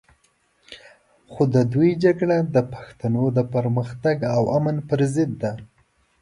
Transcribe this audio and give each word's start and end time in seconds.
خو 1.31 1.43
د 1.55 1.57
دوی 1.73 1.89
جګړه 2.03 2.37
د 2.55 2.57
پښتنو 2.73 3.23
د 3.37 3.39
پرمختګ 3.53 4.17
او 4.35 4.41
امن 4.57 4.77
پر 4.89 4.99
ضد 5.13 5.31
ده. 5.41 5.51